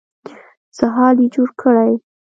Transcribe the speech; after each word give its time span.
څه 0.75 0.85
حال 0.95 1.15
يې 1.21 1.27
جوړ 1.35 1.49
کړی. 1.61 1.93